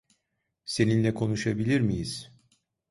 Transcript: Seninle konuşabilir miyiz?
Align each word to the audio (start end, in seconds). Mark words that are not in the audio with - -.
Seninle 0.65 1.13
konuşabilir 1.13 1.81
miyiz? 1.81 2.31